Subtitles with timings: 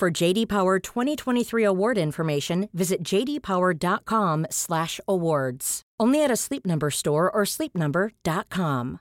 [0.00, 5.82] For JD Power 2023 award information, visit jdpower.com/awards.
[6.00, 9.00] Only at a Sleep Number store or sleepnumber.com.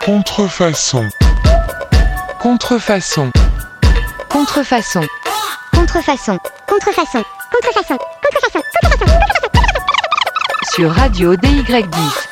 [0.00, 1.10] Contrefaçon.
[2.38, 3.32] Contrefaçon.
[4.30, 5.08] Contrefaçon.
[5.74, 6.38] Contrefaçon.
[6.68, 7.24] Contrefaçon.
[7.50, 7.98] Contrefaçon.
[8.22, 8.62] Contrefaçon.
[10.70, 12.29] Sur Radio DY10.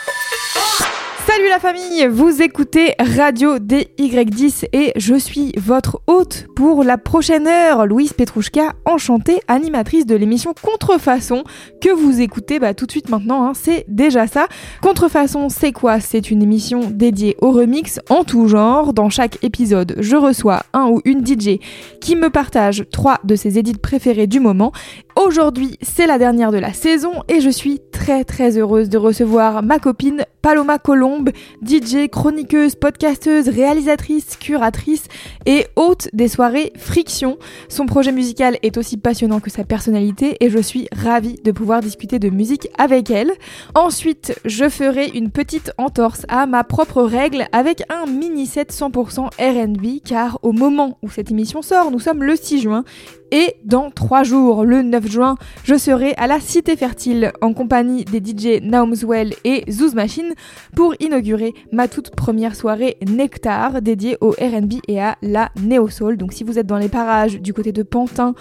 [1.38, 7.46] Salut la famille, vous écoutez Radio DY10 et je suis votre hôte pour la prochaine
[7.46, 11.44] heure, Louise Petrouchka, enchantée, animatrice de l'émission Contrefaçon
[11.80, 14.48] que vous écoutez bah, tout de suite maintenant, hein, c'est déjà ça.
[14.82, 16.00] Contrefaçon, c'est quoi?
[16.00, 18.92] C'est une émission dédiée au remix en tout genre.
[18.92, 21.60] Dans chaque épisode, je reçois un ou une DJ
[22.00, 24.72] qui me partage trois de ses édits préférés du moment.
[25.18, 29.64] Aujourd'hui, c'est la dernière de la saison et je suis très très heureuse de recevoir
[29.64, 35.08] ma copine Paloma Colombe, DJ, chroniqueuse, podcasteuse, réalisatrice, curatrice
[35.44, 37.36] et hôte des soirées Friction.
[37.68, 41.80] Son projet musical est aussi passionnant que sa personnalité et je suis ravie de pouvoir
[41.80, 43.32] discuter de musique avec elle.
[43.74, 49.30] Ensuite, je ferai une petite entorse à ma propre règle avec un mini set 100%
[49.38, 52.84] R&B car au moment où cette émission sort, nous sommes le 6 juin
[53.30, 58.04] et dans trois jours, le 9 juin, je serai à la Cité Fertile en compagnie
[58.04, 60.34] des DJ Naumswell et Zouz Machine
[60.74, 66.16] pour inaugurer ma toute première soirée Nectar dédiée au RB et à la Neo Soul.
[66.16, 68.34] Donc si vous êtes dans les parages du côté de Pantin,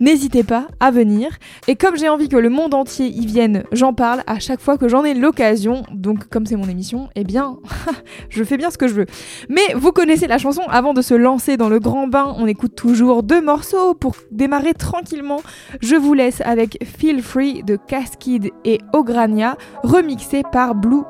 [0.00, 1.30] n'hésitez pas à venir.
[1.68, 4.78] Et comme j'ai envie que le monde entier y vienne, j'en parle à chaque fois
[4.78, 5.82] que j'en ai l'occasion.
[5.92, 7.58] Donc comme c'est mon émission, eh bien,
[8.28, 9.06] je fais bien ce que je veux.
[9.48, 12.74] Mais vous connaissez la chanson, avant de se lancer dans le grand bain, on écoute
[12.74, 15.40] toujours deux morceaux pour démarrer tranquillement,
[15.80, 21.04] je vous laisse avec Feel Free de Cascade et Ogrania, remixé par Blue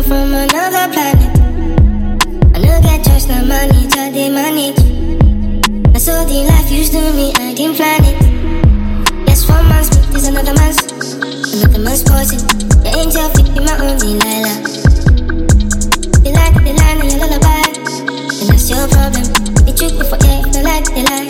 [0.00, 1.38] I'm from another planet.
[2.54, 4.72] I look at just the money.
[5.94, 8.20] I saw the life used to me, I didn't plan it.
[11.60, 12.40] Another man's poison.
[12.80, 14.64] The angel fit be my own Delilah.
[16.24, 17.68] They like the line and your lullaby.
[18.40, 19.28] And that's your problem.
[19.68, 21.28] They trick me for yeah, they like they lie.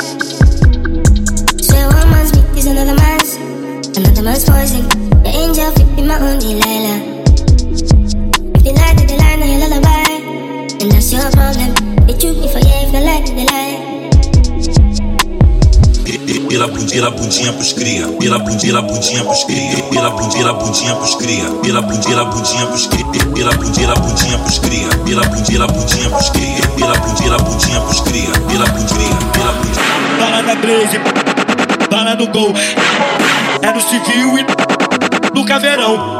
[1.58, 3.34] Swear one man's meat is another man's.
[3.98, 4.86] Another man's poison.
[5.18, 5.42] The eh.
[5.42, 6.98] angel fit be my own Delilah.
[8.54, 10.14] If they like they lie and your lullaby.
[10.78, 11.74] And that's your problem.
[12.06, 13.89] They trick me for if they like they lie.
[16.50, 18.08] Pela bundinha, bundinha pros cria.
[18.18, 19.82] Pela bundinha, bundinha pros cria.
[19.84, 21.48] Pela bundinha, bundinha pros cria.
[21.62, 23.04] Pela bundinha, bundinha pros cria.
[23.32, 24.88] Pela bundinha, bundinha pros cria.
[25.06, 26.68] Pela bundinha, bundinha pros cria.
[26.76, 28.32] Pela bundinha, bundinha pros cria.
[28.48, 29.84] Pela bundinha, pela bundinha.
[30.18, 30.98] Bala da Blaze,
[31.88, 32.52] bala no gol.
[33.62, 34.44] É no civil e
[35.32, 36.18] no caveirão.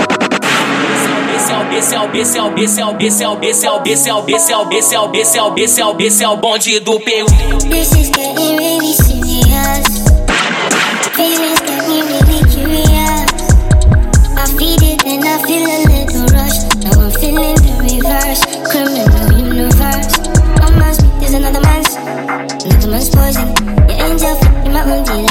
[7.71, 9.10] This is getting really serious.
[23.01, 23.89] Another man's poison.
[23.89, 25.30] Your angel fit in my own Delilah.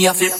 [0.00, 0.39] Money off it.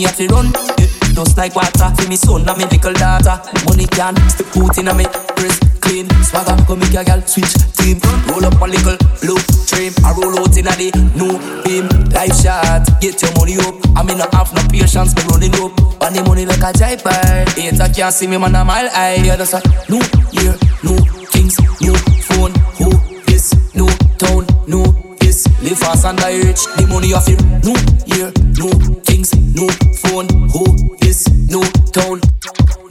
[0.00, 0.48] Money have to run.
[0.80, 3.36] It just like water for me son and me little daughter.
[3.68, 5.04] Money can stick put in a me
[5.36, 6.08] press clean.
[6.24, 8.00] Swagger come make a girl switch team.
[8.32, 9.36] Roll up a little blue
[9.68, 9.92] trim.
[10.00, 10.88] I roll out in a the
[11.20, 11.36] new
[11.68, 11.84] beam.
[12.16, 13.76] Life shot, get your money up.
[13.92, 15.76] I mean not have no patience, me running up.
[16.00, 17.52] And the money like a jive bird.
[17.52, 19.20] Hater can't see me man a mile high.
[19.20, 19.60] Yeah, that's a
[19.92, 20.00] new
[20.32, 20.96] year, new
[21.28, 21.92] things, new
[22.24, 22.56] phone.
[22.80, 22.88] Who
[23.28, 23.52] this?
[23.76, 24.88] New town, new
[25.20, 25.44] this.
[25.62, 26.64] Live fast and die rich.
[26.76, 27.40] The money off it.
[27.64, 27.76] New
[28.16, 29.68] year, new things, new
[30.02, 30.28] phone.
[30.50, 31.28] Who this?
[31.50, 31.62] New
[31.92, 32.20] town,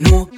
[0.00, 0.28] new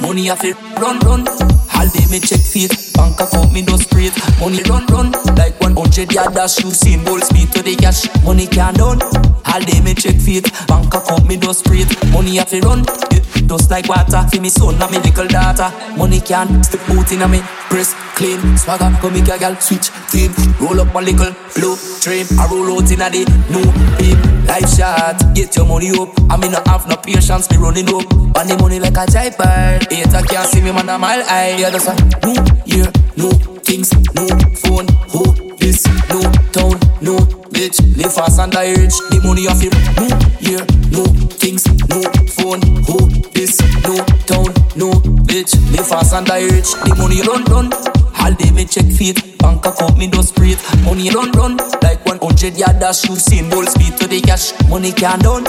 [0.00, 1.26] Money off it, run, run.
[1.28, 4.12] All day me check feet, bank account me no straight.
[4.40, 5.12] Money run, run.
[5.36, 8.06] Like 100 yard dash, you seen bull speed to the cash.
[8.24, 9.02] Money can't done.
[9.02, 11.86] All day me check feet, bank account me no straight.
[12.12, 12.84] Money off it run.
[13.10, 15.70] It just like water for me son and me little daughter.
[15.96, 17.40] Money can stick boot in a me
[17.70, 18.56] press clean.
[18.56, 20.32] Swagger come make a girl switch team.
[20.60, 22.26] Roll up a little blue trim.
[22.38, 23.66] I roll out in a the new
[23.98, 24.18] beam.
[24.46, 26.08] Life shot, get your money up.
[26.30, 28.06] I mean not have no patience, me running up.
[28.38, 29.06] And the money like a
[29.36, 29.90] bird.
[29.92, 31.56] Hater can't see me man a mile high.
[31.56, 31.94] Yeah, that's a
[32.24, 33.32] new year, new
[33.66, 34.28] things, new
[34.62, 34.88] phone.
[35.12, 35.22] Who
[35.56, 35.84] this?
[36.08, 37.18] New town, new
[37.52, 37.78] bitch.
[37.96, 38.96] Live fast and die rich.
[39.10, 39.74] The money off it.
[40.00, 40.08] New
[40.40, 41.04] year, new
[41.36, 42.02] things, new
[42.36, 42.62] phone.
[42.88, 42.98] Who
[43.34, 43.60] this?
[43.84, 44.92] New town, new
[45.28, 45.52] bitch.
[45.72, 46.72] Live fast and die rich.
[46.84, 48.07] The money run, run.
[48.20, 50.58] All day me check feet, bank account me do straight.
[50.84, 51.56] Money run, run.
[51.82, 54.52] Like 100 yard dash, you seen speed to the cash.
[54.68, 55.46] Money can't done.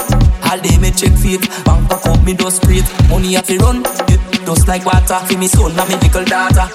[0.48, 2.84] All day me check feet, bank account me do straight.
[3.08, 3.82] Money have to run.
[4.08, 6.66] It just like water for me son and me little daughter.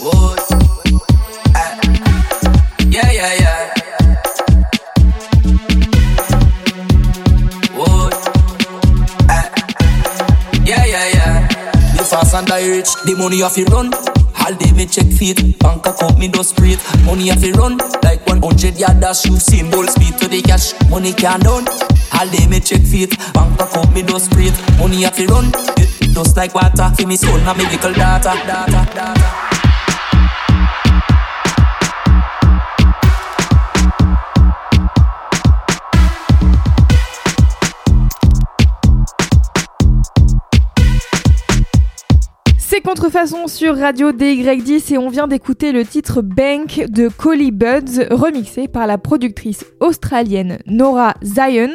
[0.00, 0.36] Whoa.
[1.54, 1.80] Ah.
[2.88, 3.51] Yeah, yeah, yeah.
[12.42, 12.90] And die rich.
[13.04, 13.92] The money off it run.
[14.42, 16.78] All day me check feet, bank account me do straight.
[17.04, 19.24] Money off it run like 100 yard dash.
[19.26, 20.74] You seen bull speed to the cash.
[20.90, 21.66] Money can't done.
[22.18, 24.54] All day me check feet, bank account me do straight.
[24.78, 25.52] Money off it run.
[25.78, 28.34] It just like water for me son and me little daughter.
[28.46, 29.51] daughter, daughter.
[42.72, 48.06] C'est Contrefaçon sur Radio DY10 et on vient d'écouter le titre Bank de Collie Buds
[48.10, 51.68] remixé par la productrice australienne Nora Zion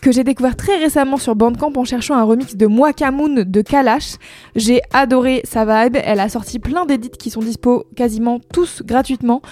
[0.00, 4.14] que j'ai découvert très récemment sur Bandcamp en cherchant un remix de Mwakamoon de Kalash.
[4.54, 9.42] J'ai adoré sa vibe, elle a sorti plein d'édits qui sont dispo quasiment tous gratuitement.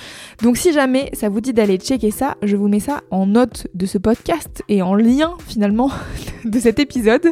[0.40, 3.66] Donc si jamais ça vous dit d'aller checker ça, je vous mets ça en note
[3.74, 5.90] de ce podcast et en lien finalement
[6.44, 7.26] de cet épisode.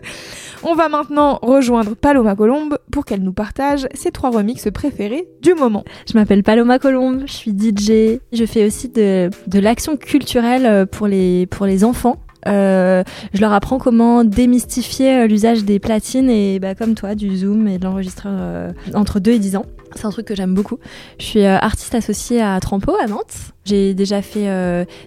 [0.64, 3.59] On va maintenant rejoindre Paloma Colombe pour qu'elle nous partage
[3.94, 5.84] ses trois remixes préférés du moment.
[6.10, 8.20] Je m'appelle Paloma Colombe, je suis DJ.
[8.32, 12.16] Je fais aussi de, l'action culturelle euh, pour les, pour les enfants.
[12.48, 17.36] Euh, je leur apprends comment démystifier euh, l'usage des platines et bah, comme toi du
[17.36, 19.66] zoom et de l'enregistreur entre 2 et 10 ans.
[19.94, 20.78] C'est un truc que j'aime beaucoup.
[21.18, 23.52] Je suis artiste associée à Trampo à Nantes.
[23.64, 24.46] J'ai déjà fait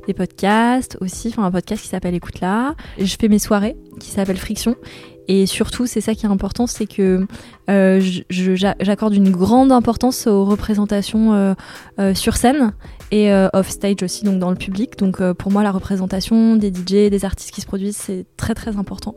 [0.07, 2.75] des podcasts aussi, enfin un podcast qui s'appelle Écoute là.
[2.99, 4.75] Je fais mes soirées qui s'appellent Friction.
[5.27, 7.25] Et surtout, c'est ça qui est important, c'est que
[7.69, 11.53] euh, j'accorde une grande importance aux représentations euh,
[11.99, 12.73] euh, sur scène
[13.11, 14.97] et euh, off stage aussi, donc dans le public.
[14.97, 18.77] Donc pour moi, la représentation des DJ, des artistes qui se produisent, c'est très très
[18.77, 19.15] important.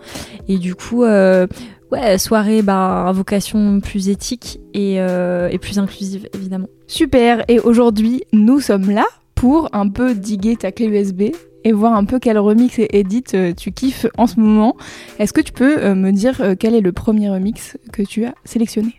[0.48, 6.68] Et du coup, ouais, soirée, bah, vocation plus éthique et, et plus inclusive, évidemment.
[6.86, 11.34] Super, et aujourd'hui nous sommes là pour un peu diguer ta clé USB
[11.66, 14.76] et voir un peu quel remix et edit euh, tu kiffes en ce moment.
[15.18, 18.24] Est-ce que tu peux euh, me dire euh, quel est le premier remix que tu
[18.24, 18.94] as sélectionné?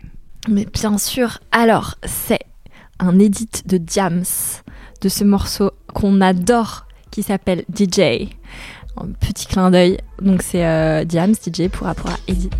[0.50, 1.38] Mais bien sûr.
[1.50, 2.40] Alors, c'est
[2.98, 4.24] un edit de Diams
[5.00, 8.28] de ce morceau qu'on adore qui s'appelle DJ.
[8.98, 9.96] Un petit clin d'œil.
[10.20, 12.50] Donc c'est euh, Diams DJ pour rapport à Edit.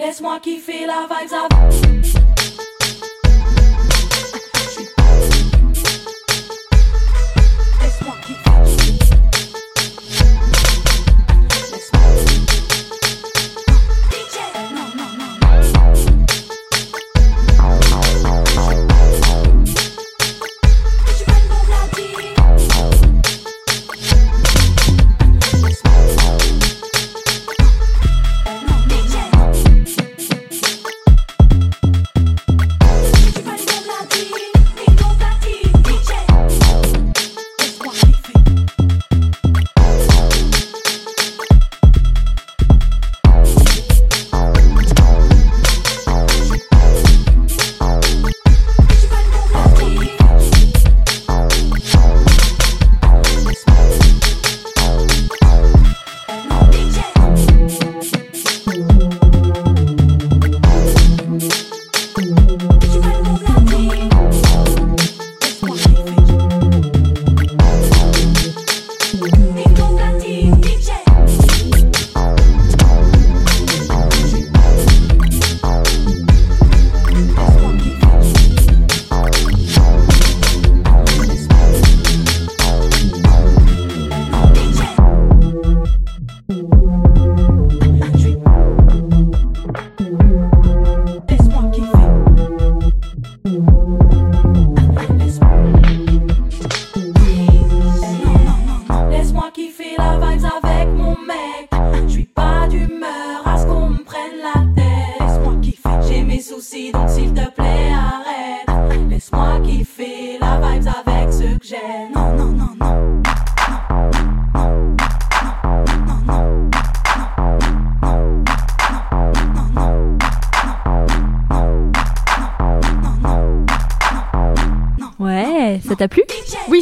[0.00, 2.25] Laisse-moi kiffer la vibes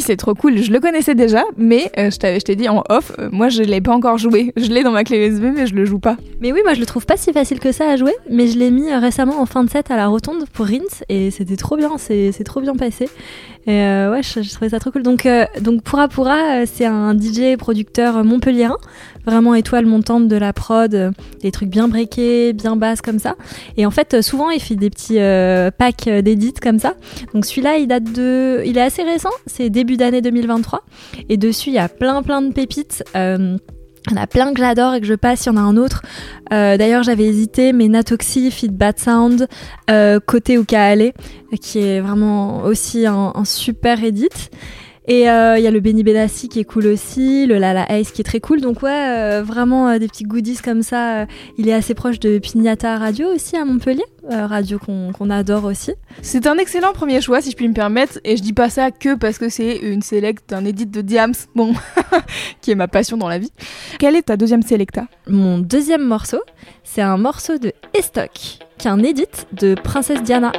[0.05, 0.57] c'est trop cool.
[0.61, 3.81] Je le connaissais déjà, mais euh, je t'ai dit en off, euh, moi je l'ai
[3.81, 4.53] pas encore joué.
[4.55, 6.17] Je l'ai dans ma clé USB, mais je le joue pas.
[6.41, 8.59] Mais oui, moi je le trouve pas si facile que ça à jouer, mais je
[8.59, 11.55] l'ai mis euh, récemment en fin de set à la rotonde pour Rins et c'était
[11.55, 13.09] trop bien, c'est trop bien passé.
[13.67, 15.01] Et euh, ouais, je, je trouvais ça trop cool.
[15.01, 18.77] Donc, euh, donc Pura Pura, euh, c'est un DJ producteur montpelliérain,
[19.25, 21.11] vraiment étoile montante de la prod, euh,
[21.41, 23.35] des trucs bien breakés, bien basses comme ça.
[23.75, 26.93] Et en fait, euh, souvent il fait des petits euh, packs euh, d'édits comme ça.
[27.33, 30.83] Donc celui-là, il date de, il est assez récent, c'est début d'année 2023.
[31.29, 33.03] Et dessus, il y a plein plein de pépites.
[34.07, 35.61] Il y en a plein que j'adore et que je passe, il y en a
[35.61, 36.03] un autre.
[36.53, 39.47] Euh, D'ailleurs, j'avais hésité, mais Natoxy, Fit Bad Sound,
[39.89, 41.13] euh, Côté Ukaale,
[41.59, 44.29] qui est vraiment aussi un super edit.
[45.07, 48.11] Et euh, il y a le Benny Benassi qui est cool aussi, le Lala Ace
[48.11, 48.59] qui est très cool.
[48.59, 51.21] Donc ouais, euh, vraiment euh, des petits goodies comme ça.
[51.21, 51.25] Euh,
[51.57, 55.93] il est assez proche de Pignata Radio aussi à Montpellier, euh, radio qu'on adore aussi.
[56.23, 58.89] C'est un excellent premier choix, si je puis me permettre, et je dis pas ça
[58.89, 61.73] que parce que c'est une select d'un edit de Diams, bon,
[62.61, 63.51] qui est ma passion dans la vie.
[63.99, 66.41] Quelle est ta deuxième selecta Mon deuxième morceau,
[66.83, 68.31] c'est un morceau de Estoc,
[68.77, 70.51] qui est un edit de Princesse Diana.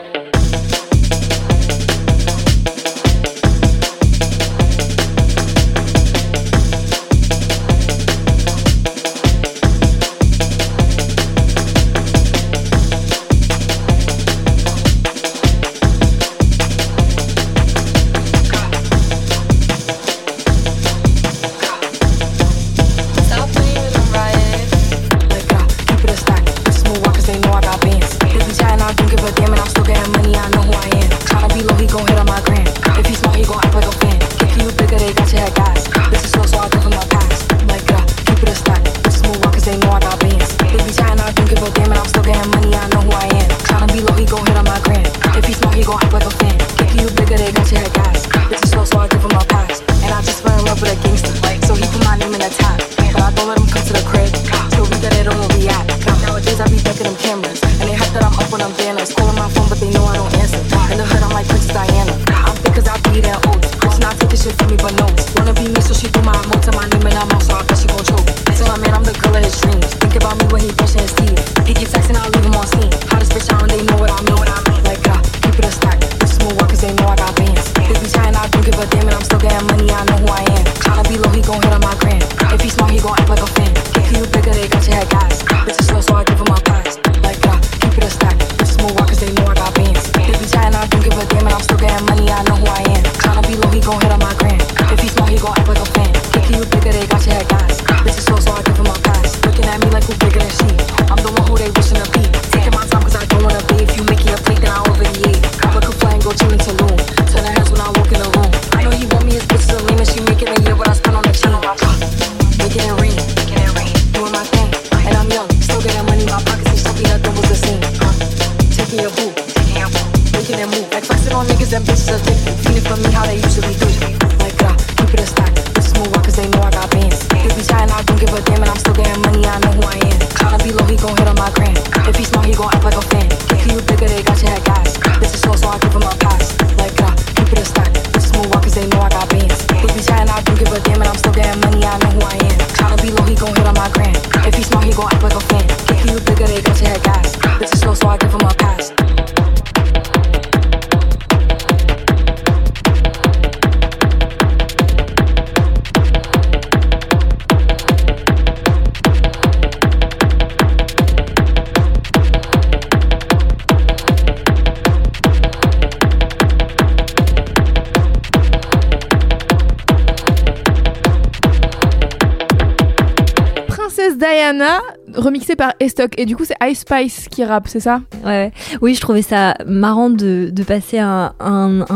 [174.46, 174.80] Diana,
[175.16, 176.18] remixée par Estoc.
[176.18, 178.00] Et du coup, c'est Ice Spice qui rappe, c'est ça?
[178.25, 178.52] Ouais.
[178.80, 181.32] Oui, je trouvais ça marrant de, passer un,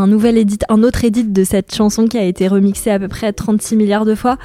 [0.07, 3.33] nouvel edit, un autre edit de cette chanson qui a été remixée à peu près
[3.33, 4.37] 36 milliards de fois.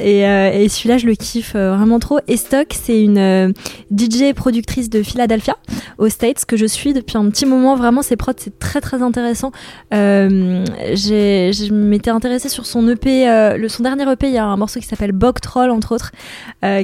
[0.00, 2.18] Et, euh, et celui-là, je le kiffe euh, vraiment trop.
[2.28, 3.52] Estoc, c'est une euh,
[3.96, 5.56] DJ productrice de Philadelphia,
[5.98, 7.76] aux States, que je suis depuis un petit moment.
[7.76, 9.52] Vraiment, ses prods, c'est très très intéressant.
[9.92, 14.56] Euh, je m'étais intéressée sur son EP, euh, son dernier EP, il y a un
[14.56, 16.12] morceau qui s'appelle Bog Troll, entre autres,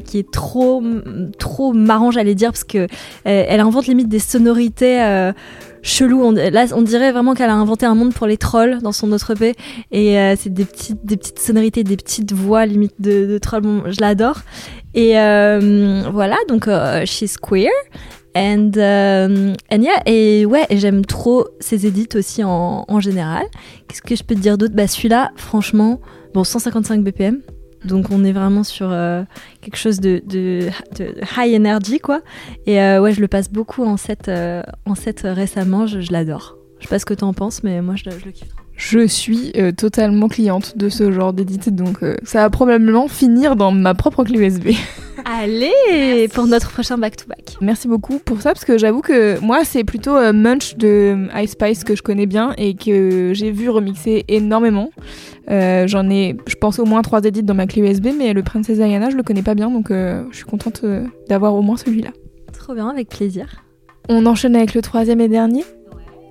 [0.04, 0.82] qui est trop,
[1.30, 2.86] trop marrant, j'allais dire, parce que euh,
[3.24, 5.32] elle invente limite des sonorités euh,
[5.82, 6.22] cheloues.
[6.22, 9.12] On, là, on dirait vraiment qu'elle a inventé un monde pour les trolls dans son
[9.12, 9.54] autre EP.
[9.90, 13.82] Et euh, c'est des petites, des petites sonorités, des petites voix limite de, trolls.
[13.86, 14.40] Je l'adore.
[14.94, 17.70] Et voilà, donc euh, she's queer.
[18.36, 23.44] And, yeah, et ouais, j'aime trop ses edits aussi en, en général.
[23.88, 24.74] Qu'est-ce que je peux te dire d'autre?
[24.74, 26.00] Bah celui-là, franchement,
[26.32, 27.40] bon, 155 BPM.
[27.84, 29.22] Donc on est vraiment sur euh,
[29.60, 30.68] quelque chose de, de,
[31.36, 32.20] high energy quoi.
[32.66, 36.56] Et euh, ouais, je le passe beaucoup en set, euh, en set récemment, je, l'adore.
[36.78, 38.48] Je sais pas ce que t'en penses, mais moi je, je le kiffe.
[38.76, 43.92] Je suis totalement cliente de ce genre d'édit, donc ça va probablement finir dans ma
[43.92, 44.68] propre clé USB.
[45.24, 47.56] Allez, pour notre prochain back-to-back.
[47.60, 51.52] Merci beaucoup pour ça, parce que j'avoue que moi, c'est plutôt euh, Munch de Ice
[51.52, 54.90] Spice que je connais bien et que j'ai vu remixer énormément.
[55.50, 58.42] Euh, J'en ai, je pense, au moins trois edits dans ma clé USB, mais le
[58.42, 61.62] Princess Diana, je le connais pas bien, donc euh, je suis contente euh, d'avoir au
[61.62, 62.10] moins celui-là.
[62.52, 63.64] Trop bien, avec plaisir.
[64.08, 65.64] On enchaîne avec le troisième et dernier.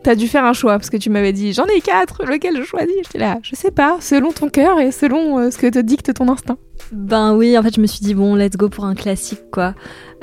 [0.03, 2.63] T'as dû faire un choix parce que tu m'avais dit j'en ai quatre, lequel je
[2.63, 2.95] choisis?
[3.03, 6.13] J'étais là, je sais pas, selon ton cœur et selon euh, ce que te dicte
[6.13, 6.57] ton instinct.
[6.91, 9.75] Ben oui, en fait, je me suis dit, bon, let's go pour un classique, quoi.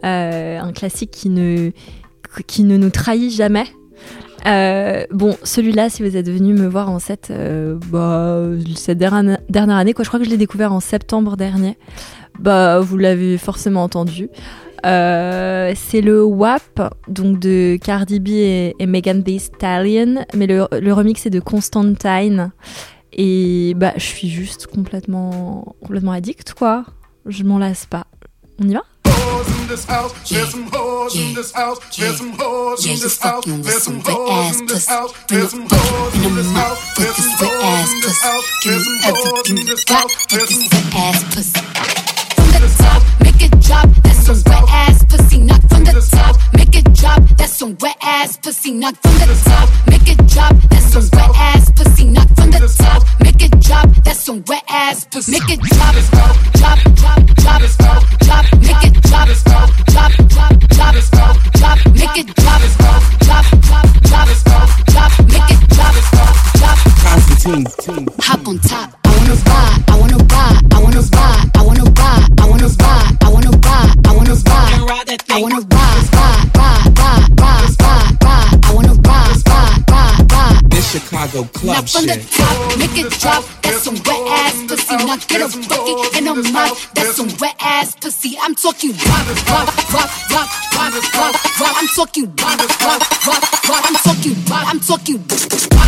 [0.05, 1.73] Euh, un classique qui ne,
[2.61, 3.67] nous trahit jamais.
[4.47, 7.33] Euh, bon, celui-là, si vous êtes venu me voir en cette,
[7.91, 8.43] bah,
[8.77, 11.77] cette dernière, dernière année, quoi, je crois que je l'ai découvert en septembre dernier.
[12.39, 14.29] Bah, vous l'avez forcément entendu.
[14.87, 20.69] Euh, c'est le WAP, donc de Cardi B et, et Megan Thee Stallion, mais le,
[20.73, 22.53] le remix est de Constantine.
[23.13, 26.85] Et bah, je suis juste complètement, complètement addict, quoi.
[27.25, 28.07] Je m'en lasse pas.
[28.63, 28.83] On y va?
[29.05, 30.13] In this house.
[30.29, 31.79] There's some hoes in this house.
[31.97, 33.45] There's some hoes in this house.
[33.45, 35.13] There's some hoes in this house.
[35.29, 36.79] There's some hoes in this house.
[36.97, 38.45] There's some hoes in this house.
[38.65, 40.27] There's some hoes in this house.
[40.31, 41.61] There's some ass pussy.
[42.37, 44.06] From the top, make it drop.
[44.27, 45.39] Some wet ass pussy.
[45.39, 47.23] Knock from the top, make it drop.
[47.39, 48.73] That's some wet ass pussy.
[48.73, 50.57] Knock from the top, make it drop.
[50.69, 52.05] That's some wet ass pussy.
[52.07, 53.89] Knock from the top, make it drop.
[54.03, 55.31] That's some wet ass pussy.
[55.31, 58.45] Make it drop, drop, drop, drop, drop, drop, drop.
[58.67, 61.79] Make it drop, drop, drop, drop, drop, drop, drop.
[61.95, 65.11] Make it drop, drop, drop, drop, drop, drop, drop.
[65.31, 66.79] Make it drop, drop, drop.
[68.27, 68.91] Hop on top.
[69.05, 69.87] I wanna ride.
[69.87, 70.75] I wanna ride.
[70.75, 71.15] I wanna ride.
[71.15, 71.46] I wanna ride.
[81.87, 83.45] Club from the top, make it drop.
[83.63, 84.97] That's some wet ass pussy.
[85.07, 86.75] Now get a bucket in a mouth.
[86.95, 88.37] That's some wet ass pussy.
[88.43, 91.75] I'm talking rock, rock, rock, rock, rock, rock, rock.
[91.79, 93.85] I'm talking rock, rock, rock, rock.
[93.87, 94.67] I'm talking rock.
[94.67, 95.79] I'm talking rock, rock,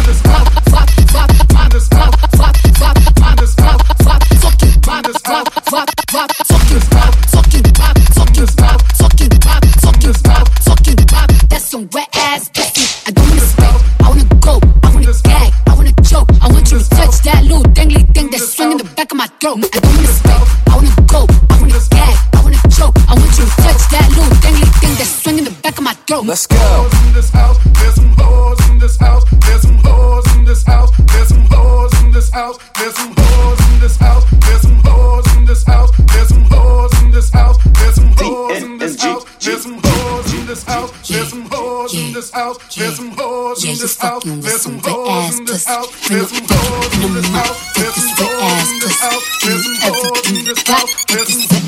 [0.70, 4.22] rock, rock, rock, rock, rock, rock, rock, rock.
[4.38, 5.88] Talking rock, rock, rock, rock.
[6.14, 6.97] Rock, talking
[19.56, 19.88] back of my throat.
[19.88, 20.38] I don't wanna spit.
[20.68, 21.26] I wanna go.
[21.48, 22.16] I wanna gag.
[22.34, 22.96] I wanna choke.
[23.08, 25.94] I want you to touch that little dangly thing that's swinging the back of my
[26.06, 26.26] throat.
[26.26, 26.56] Let's go.
[27.06, 27.56] in this house.
[27.80, 29.24] There's some hoes in this house.
[29.46, 30.90] There's some hoes in this house.
[31.06, 32.58] There's some hoes in this house.
[32.76, 34.24] There's some hoes in this house.
[34.44, 35.96] There's some hoes in this house.
[36.12, 37.56] There's some hoes in this house.
[37.64, 39.30] There's some hoes in this house.
[39.40, 40.90] There's some hoes in this house.
[41.08, 42.58] There's some hoes in this house.
[42.76, 44.24] There's some hoes in this house.
[44.24, 46.08] There's some hoes in this house.
[46.08, 47.67] There's some hoes in this house.
[50.68, 50.84] Wet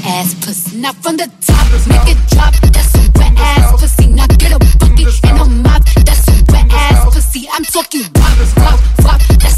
[0.04, 0.82] ass pussy.
[1.00, 2.52] From the top, make it drop.
[2.72, 4.06] That's some wet ass pussy.
[4.38, 4.58] Get a.
[6.04, 7.48] That's some wet ass pussy.
[7.52, 8.04] I'm talking.
[8.12, 8.52] That's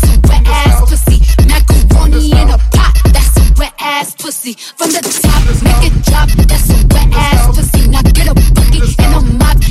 [0.00, 1.18] some wet ass pussy.
[1.46, 2.94] Macaroni in a pot.
[3.12, 4.54] That's some wet ass pussy.
[4.54, 6.28] From the top, make it drop.
[6.46, 7.90] That's some wet ass pussy.
[8.14, 8.34] Get a.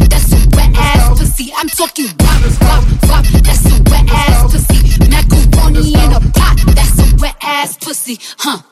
[0.10, 1.54] That's some wet ass pussy.
[1.56, 2.12] I'm talking.
[2.18, 4.80] That's some wet ass pussy.
[5.08, 6.58] Macaroni in a pot.
[6.76, 8.20] That's some wet ass pussy.
[8.38, 8.71] Huh.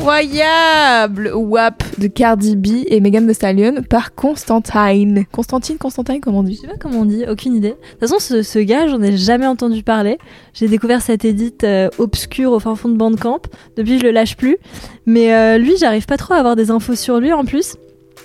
[0.00, 5.26] Incroyable WAP de Cardi B et Megan Thee Stallion par Constantine.
[5.30, 7.68] Constantine, Constantine, comment on dit Je sais pas comment on dit, aucune idée.
[7.68, 10.16] De toute façon, ce, ce gars, j'en ai jamais entendu parler.
[10.54, 13.42] J'ai découvert cette édite euh, obscure au fin fond de Bandcamp.
[13.76, 14.56] Depuis, je le lâche plus.
[15.04, 17.76] Mais euh, lui, j'arrive pas trop à avoir des infos sur lui en plus.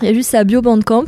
[0.02, 1.06] Il y a juste sa bio Bandcamp.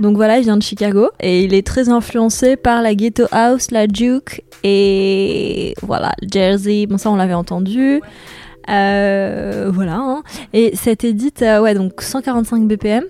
[0.00, 3.70] Donc voilà, il vient de Chicago et il est très influencé par la Ghetto House,
[3.70, 6.86] la Juke et voilà, Jersey.
[6.86, 8.00] Bon, ça, on l'avait entendu.
[8.68, 9.96] Euh, voilà.
[9.96, 10.22] hein.
[10.52, 13.04] Et cette édite, euh, ouais, donc 145 BPM.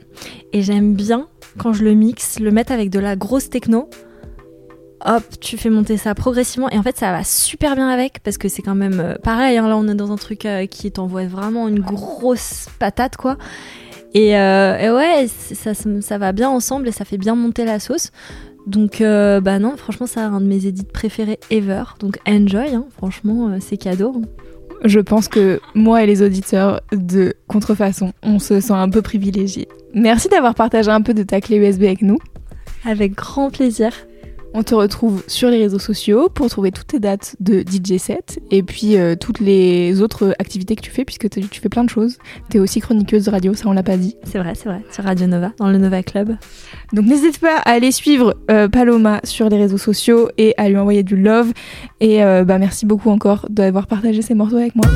[0.53, 1.27] Et j'aime bien
[1.59, 3.89] quand je le mixe, le mettre avec de la grosse techno.
[5.05, 8.37] Hop, tu fais monter ça progressivement et en fait ça va super bien avec parce
[8.37, 9.57] que c'est quand même euh, pareil.
[9.57, 13.39] hein, là on est dans un truc qui t'envoie vraiment une grosse patate quoi.
[14.13, 18.11] Et, ouais, ça, ça, va bien ensemble et ça fait bien monter la sauce.
[18.67, 21.85] Donc bah non, franchement c'est un de mes édits préférés ever.
[21.99, 24.21] Donc enjoy, hein, franchement c'est cadeau.
[24.85, 29.69] Je pense que moi et les auditeurs de Contrefaçon, on se sent un peu privilégiés.
[29.95, 32.19] Merci d'avoir partagé un peu de ta clé USB avec nous.
[32.85, 33.93] Avec grand plaisir.
[34.53, 38.41] On te retrouve sur les réseaux sociaux pour trouver toutes tes dates de DJ set
[38.51, 41.89] et puis euh, toutes les autres activités que tu fais puisque tu fais plein de
[41.89, 42.19] choses.
[42.51, 44.17] Tu es aussi chroniqueuse de radio, ça on l'a pas dit.
[44.25, 44.83] C'est vrai, c'est vrai.
[44.91, 46.37] Sur Radio Nova, dans le Nova Club.
[46.93, 50.77] Donc n'hésite pas à aller suivre euh, Paloma sur les réseaux sociaux et à lui
[50.77, 51.53] envoyer du love.
[52.01, 54.87] Et euh, bah, merci beaucoup encore d'avoir partagé ces morceaux avec moi.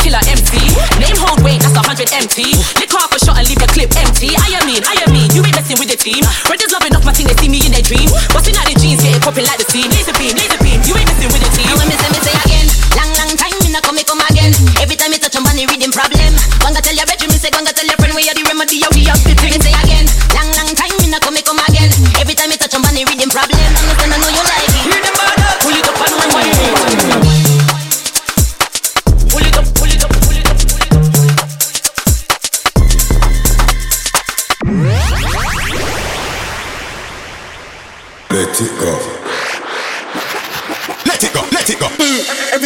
[0.00, 0.56] Killer MC.
[0.96, 2.56] Name hold weight, that's a hundred empty.
[2.80, 4.32] Lick off a shot and leave your clip empty.
[4.32, 5.28] I am mean, I am mean.
[5.36, 6.24] You ain't messing with the team.
[6.48, 8.08] Brothers loving off my team, they see me in their dream.
[8.32, 9.88] Busting out the jeans, getting popping like the scene.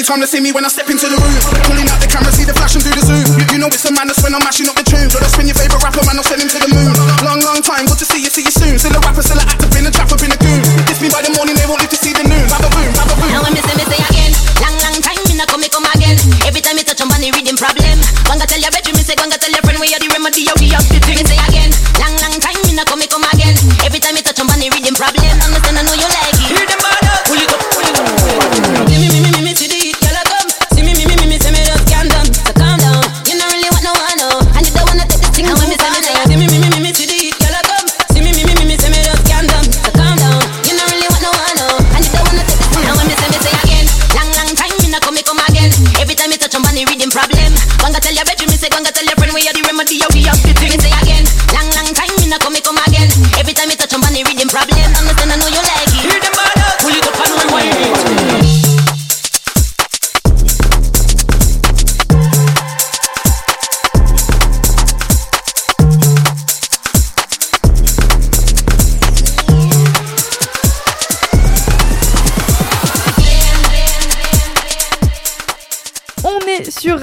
[0.05, 1.33] Time they see me when I step into the room,
[1.65, 3.25] pulling out the camera, see the flash and do the zoom.
[3.41, 5.17] You, you know it's a madness when I'm mashing up the tunes.
[5.17, 6.64] That's spin your favorite rapper man, I'll send him to the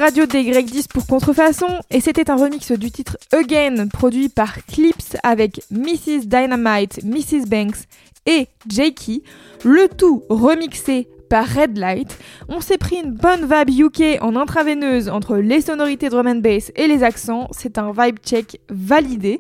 [0.02, 5.62] Radio DY10 pour Contrefaçon et c'était un remix du titre Again produit par Clips avec
[5.70, 6.26] Mrs.
[6.26, 7.46] Dynamite, Mrs.
[7.48, 7.86] Banks
[8.26, 9.22] et Jakey,
[9.64, 12.18] le tout remixé par Red Light.
[12.50, 16.72] On s'est pris une bonne vibe UK en intraveineuse entre les sonorités drum and bass
[16.76, 19.40] et les accents, c'est un vibe check validé.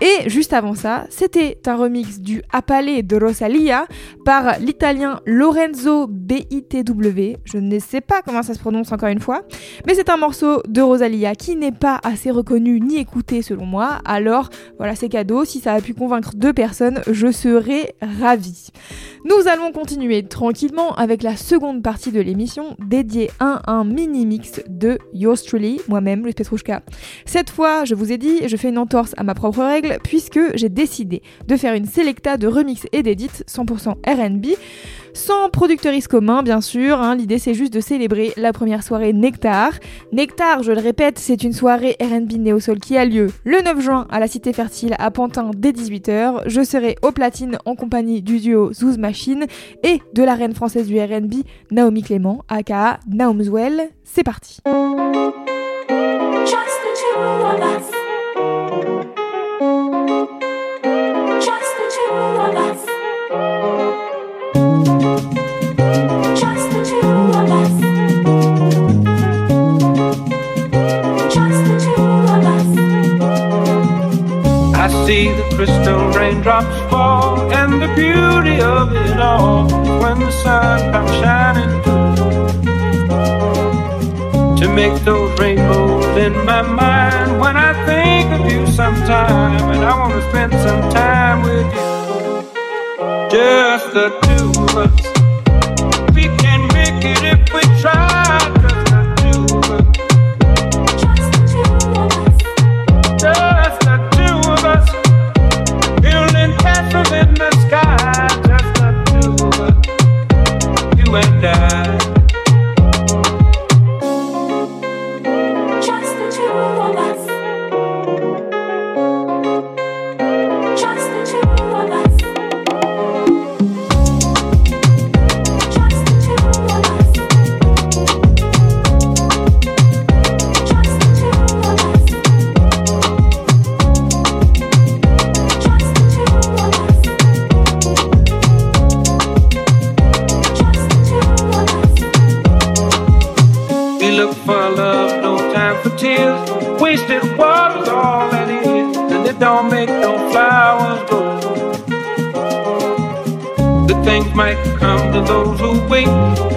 [0.00, 3.86] Et juste avant ça, c'était un remix du Appalé de Rosalia
[4.24, 7.36] par l'italien Lorenzo BITW.
[7.44, 9.42] Je ne sais pas comment ça se prononce encore une fois,
[9.86, 13.98] mais c'est un morceau de Rosalia qui n'est pas assez reconnu ni écouté selon moi.
[14.04, 15.44] Alors voilà, c'est cadeau.
[15.44, 18.68] Si ça a pu convaincre deux personnes, je serais ravie.
[19.24, 24.60] Nous allons continuer tranquillement avec la seconde partie de l'émission dédiée à un mini mix
[24.68, 26.82] de Yours Truly, moi-même, Luis Petrouchka.
[27.24, 30.40] Cette fois, je vous ai dit, je fais une entorse à ma propre règle puisque
[30.54, 34.46] j'ai décidé de faire une selecta de remix et d'édits 100% RB.
[35.16, 39.70] Sans producteurisme commun, bien sûr, hein, l'idée c'est juste de célébrer la première soirée Nectar.
[40.12, 44.06] Nectar, je le répète, c'est une soirée RB Néo-Soul qui a lieu le 9 juin
[44.10, 46.42] à la Cité Fertile à Pantin dès 18h.
[46.46, 49.46] Je serai au platine en compagnie du duo Zouz Machine
[49.84, 51.34] et de la reine française du RB,
[51.70, 53.90] Naomi Clément, aka Naomswell.
[54.02, 54.58] C'est parti!
[86.24, 87.38] In my mind.
[87.38, 91.88] When I think of you sometime, and I want to spend some time with you,
[93.30, 95.03] just the two of us.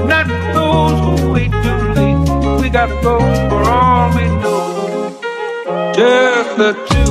[0.07, 2.61] not those who wait too late.
[2.61, 3.19] We gotta go
[3.49, 5.19] for all we know.
[5.95, 7.06] Just the two.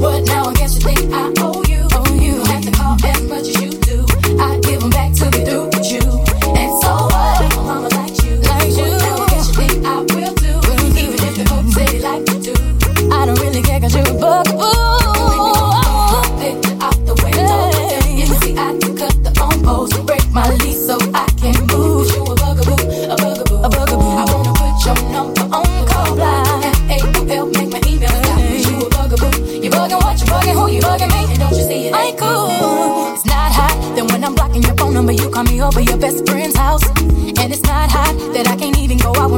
[0.00, 1.67] But now I guess you think I owe you.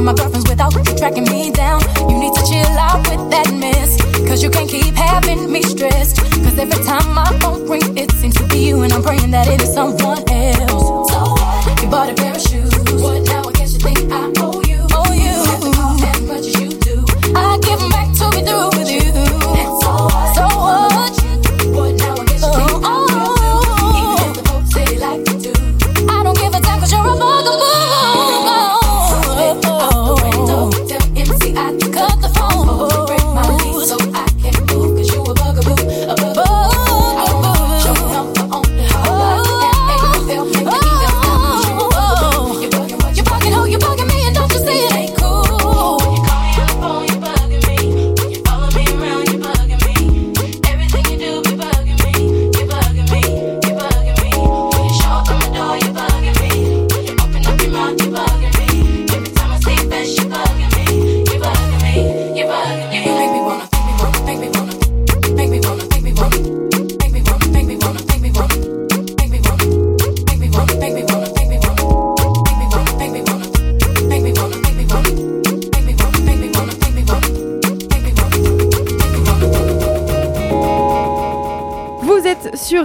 [0.01, 1.81] With my girlfriends without tracking me down.
[2.09, 3.97] You need to chill out with that mess.
[4.27, 6.17] Cause you can't keep having me stressed.
[6.17, 8.81] Cause every time my phone rings, it seems to be you.
[8.81, 10.23] And I'm praying that it is someone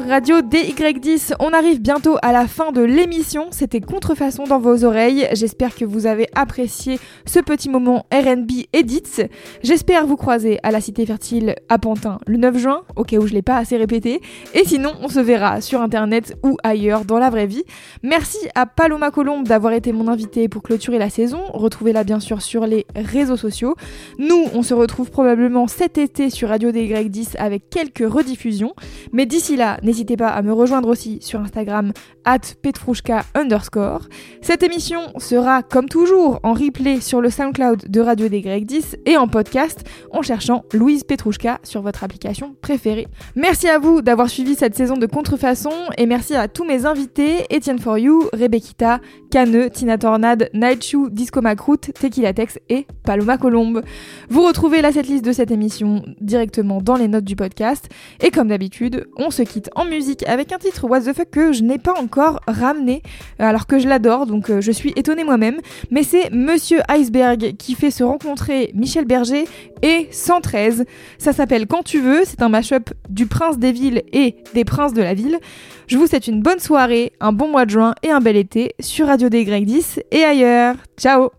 [0.09, 1.35] Radio DY10.
[1.41, 3.47] On arrive bientôt à la fin de l'émission.
[3.51, 5.27] C'était Contrefaçon dans vos oreilles.
[5.33, 9.27] J'espère que vous avez apprécié ce petit moment RB Edits.
[9.65, 13.27] J'espère vous croiser à la Cité Fertile à Pantin le 9 juin, au cas où
[13.27, 14.21] je l'ai pas assez répété.
[14.55, 17.65] Et sinon, on se verra sur internet ou ailleurs dans la vraie vie.
[18.05, 21.41] Merci à Paloma Colombe d'avoir été mon invité pour clôturer la saison.
[21.53, 23.75] Retrouvez-la bien sûr sur les réseaux sociaux.
[24.21, 28.75] Nous, on se retrouve probablement cet été sur Radio DY10 avec quelques rediffusions.
[29.13, 31.93] Mais d'ici là, n'hésitez pas à me rejoindre aussi sur Instagram
[32.25, 34.09] at petrouchka underscore.
[34.43, 39.29] Cette émission sera comme toujours en replay sur le SoundCloud de Radio DY10 et en
[39.29, 43.09] podcast en cherchant Louise Petrouchka sur votre application préférée.
[43.35, 47.47] Merci à vous d'avoir suivi cette saison de contrefaçon et merci à tous mes invités
[47.53, 53.83] Etienne For You, Rebekita, Caneux, Tina Tornade, Nightshoe, Disco Macroute, Tequila Tex et Paloma Colombe.
[54.29, 57.89] Vous retrouvez la setlist de cette émission directement dans les notes du podcast
[58.21, 61.53] et comme d'habitude, on se quitte en musique avec un titre What the fuck que
[61.53, 63.03] je n'ai pas encore ramené
[63.39, 65.61] alors que je l'adore donc euh, je suis étonnée moi-même
[65.91, 69.45] mais c'est Monsieur Iceberg qui fait se rencontrer Michel Berger
[69.83, 70.85] et 113.
[71.19, 74.95] Ça s'appelle Quand tu veux, c'est un mashup du prince des villes et des princes
[74.95, 75.39] de la ville.
[75.87, 78.75] Je vous souhaite une bonne soirée, un bon mois de juin et un bel été
[78.81, 80.77] sur Radio DY10 et ailleurs.
[80.99, 81.31] Ciao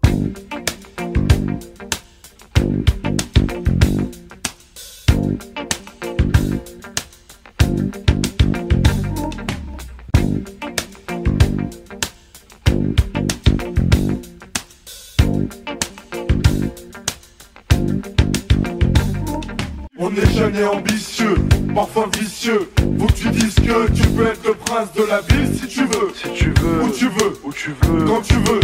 [21.88, 22.70] parfois vicieux.
[23.00, 25.86] Faut que tu dises que tu peux être le prince de la ville si tu
[25.86, 26.12] veux.
[26.14, 26.84] Si tu veux.
[26.84, 27.40] Où tu veux.
[27.44, 28.06] Où tu veux.
[28.06, 28.60] Quand tu veux.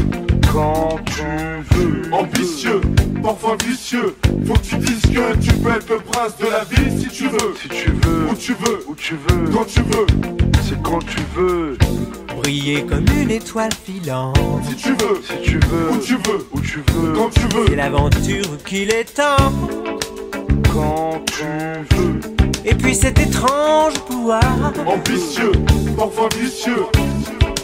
[0.51, 2.13] Quand tu veux.
[2.13, 2.82] Ambitieux,
[3.21, 4.15] parfois vicieux.
[4.45, 7.28] Faut que tu dises que tu peux être le prince de la ville si tu
[7.28, 7.53] veux.
[7.61, 8.28] Si tu veux.
[8.30, 8.84] Où tu veux.
[8.88, 9.51] Où tu veux.
[9.51, 10.05] Quand tu veux.
[10.61, 11.78] C'est quand tu veux.
[12.41, 14.38] Briller comme une étoile filante.
[14.69, 15.21] Si tu veux.
[15.24, 15.91] Si tu veux.
[15.91, 16.47] Où tu veux.
[16.51, 17.13] Où tu veux.
[17.13, 17.65] Quand tu veux.
[17.67, 19.53] C'est l'aventure qu'il est temps.
[20.74, 22.33] Quand tu veux.
[22.66, 24.41] Et puis cet étrange pouvoir
[24.86, 25.51] Ambitieux,
[25.97, 26.86] parfois vicieux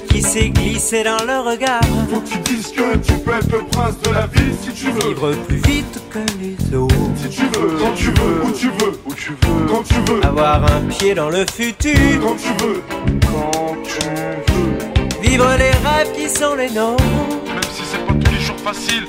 [0.09, 1.81] qui s'est glissé dans le regard.
[2.11, 4.91] Faut que tu dises que tu peux être le prince de la vie si tu
[4.91, 6.95] veux Vivre plus vite que les autres.
[7.15, 10.25] Si tu veux, quand tu veux, où tu veux, où tu veux, quand tu veux,
[10.25, 11.93] Avoir un pied dans le futur.
[12.21, 12.81] quand tu veux,
[13.31, 14.07] quand tu
[14.53, 15.21] veux.
[15.21, 17.03] Vivre les rêves qui sont les nôtres.
[17.45, 19.03] Même si c'est pas tous les jours facile,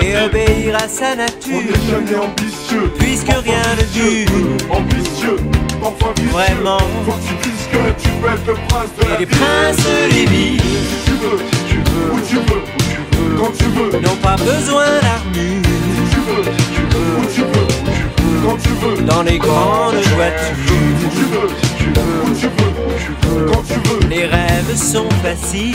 [0.00, 1.56] Et obéir à sa On nature.
[1.56, 4.30] n'est jamais ambitieux, Puisque rien ne dure.
[4.70, 5.36] ambitieux,
[5.80, 6.30] parfois vicieux.
[6.32, 6.78] Vraiment.
[7.06, 9.34] Faut que tu dises que tu peux être le prince de Et la les vie.
[9.34, 13.36] princes les vies Si tu veux, si tu veux, où tu veux, où tu veux,
[13.38, 15.62] quand tu veux, n'ont pas besoin d'armure.
[15.64, 18.68] si tu veux, si tu veux, où tu veux, où tu veux, quand tu
[19.00, 20.56] veux, Dans les grandes si voitures.
[20.66, 24.26] tu veux, si tu veux, où tu veux, où tu veux, quand tu veux, Les
[24.26, 25.74] rêves sont faciles.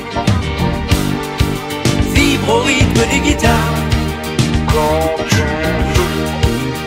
[2.51, 3.73] au rythme des guitares.
[4.67, 5.41] Quand tu veux.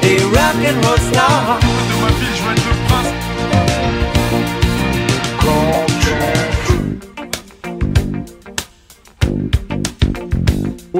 [0.02, 1.58] Des rock and roll stars
[1.90, 3.10] Dans ma ville, je veux être le prince.
[5.40, 6.34] Quand tu veux.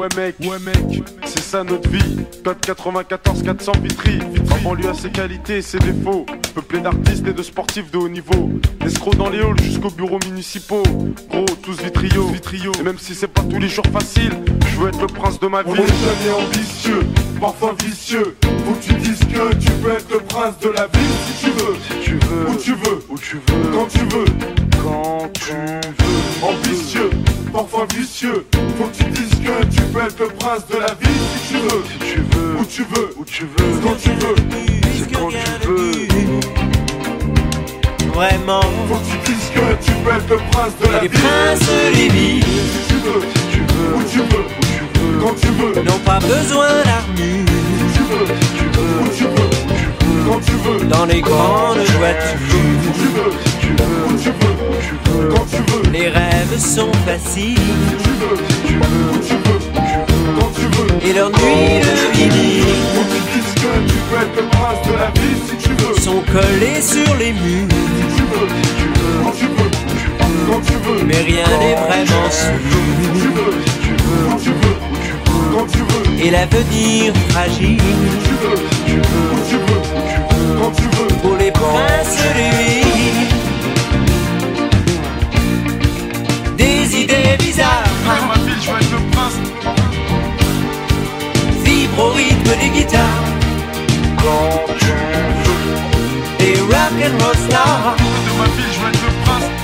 [0.01, 2.17] Ouais mec, ouais mec, c'est ça notre vie.
[2.45, 4.19] Code 94 400 Vitry.
[4.51, 6.27] En banlieue à ses qualités et ses défauts.
[6.55, 8.51] Peuplé d'artistes et de sportifs de haut niveau.
[8.87, 10.85] Escrocs dans les halls jusqu'aux bureaux municipaux.
[11.29, 12.29] Gros, tous vitrio.
[12.29, 12.71] vitrio.
[12.79, 14.31] Et même si c'est pas tous les jours facile,
[14.69, 15.71] je veux être le prince de ma vie.
[15.71, 17.01] On est jamais ambitieux,
[17.41, 18.37] parfois vicieux.
[18.43, 21.51] Faut que tu dises que tu peux être le prince de la vie si tu
[21.51, 21.75] veux.
[21.91, 22.49] Si tu veux.
[22.49, 23.05] Où tu veux.
[23.09, 23.71] Où tu veux.
[23.73, 24.25] Quand tu veux.
[24.83, 25.81] Quand tu veux.
[26.43, 27.11] Ambitieux,
[27.55, 28.45] parfois vicieux.
[28.77, 31.61] Faut que tu dises que tu peux être le prince de la vie si tu
[31.61, 31.85] veux.
[31.89, 32.57] Si tu veux.
[32.59, 33.11] Où tu veux.
[33.17, 33.81] Où tu veux.
[33.85, 34.35] Quand tu veux.
[34.99, 35.93] C'est quand tu veux.
[38.13, 41.19] Vraiment Faut que tu dises que tu peux être le prince de la les vie
[41.19, 43.23] princes les vies si tu veux.
[43.23, 43.95] Si tu veux.
[43.95, 44.45] Où tu veux.
[44.45, 45.19] Où tu veux.
[45.23, 45.83] Quand tu veux.
[45.83, 47.47] n'ont pas besoin d'armure
[47.79, 48.27] Si tu veux.
[48.41, 48.95] Si tu veux.
[49.01, 49.31] Où tu veux.
[49.31, 50.23] Où tu veux.
[50.29, 50.87] Quand tu veux.
[50.87, 52.39] dans les grandes voitures.
[52.83, 53.54] Si tu veux.
[53.65, 54.05] Si tu veux.
[54.05, 54.55] Où tu veux.
[54.69, 55.29] Où tu veux.
[55.35, 55.91] Quand tu veux.
[55.93, 58.37] Les rêves sont faciles Si tu veux.
[58.49, 59.11] Si tu veux.
[59.11, 59.57] Où tu veux.
[59.57, 60.33] Où tu veux.
[60.39, 61.09] Quand tu veux.
[61.09, 64.81] et leurs nuits de vinyle Faut que tu dises que tu peux être le prince
[64.87, 65.95] de la vie si tu veux.
[66.01, 67.69] sont collés sur les murs.
[67.71, 68.49] Si tu veux.
[68.49, 69.23] Si tu veux.
[69.23, 69.71] Quand tu veux.
[69.71, 70.45] Où tu veux.
[70.51, 71.05] Quand tu veux.
[71.05, 72.59] Mais rien n'est vraiment sûr.
[72.61, 73.55] Si tu veux.
[73.65, 74.29] Si tu veux.
[74.29, 74.77] Quand tu veux.
[74.91, 75.57] Où tu veux.
[75.57, 76.27] Quand tu veux.
[76.27, 78.57] Et l'avenir fragile Si tu veux.
[78.57, 79.29] Si tu veux.
[79.33, 79.81] Où tu veux.
[79.97, 80.59] Où tu veux.
[80.61, 81.21] Quand tu veux.
[81.23, 82.84] pour les princes de vie.
[87.45, 89.39] Bizarres Dans ma ville, je veux être le prince.
[91.65, 93.25] vibrent au rythme des guitares.
[94.17, 96.39] Quand tu veux.
[96.39, 99.64] Des rock and roll stars De ma ville, je veux être le prince.